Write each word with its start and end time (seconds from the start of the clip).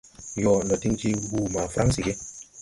Yoo, 0.41 0.61
ndo 0.63 0.75
diŋ 0.81 0.93
je 0.99 1.09
wuu 1.29 1.47
ma 1.53 1.61
Fransi 1.73 1.99
ge! 2.05 2.13